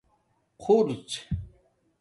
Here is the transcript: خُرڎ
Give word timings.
خُرڎ 0.63 1.07